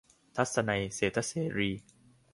[0.35, 1.69] ทัศนัย เศรษฐเสรี